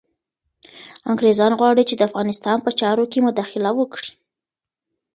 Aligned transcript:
انګریزان 1.09 1.51
غواړي 1.59 1.83
چي 1.89 1.95
د 1.97 2.01
افغانستان 2.09 2.57
په 2.65 2.71
چارو 2.79 3.03
کي 3.11 3.19
مداخله 3.27 3.69
وکړي. 3.75 4.11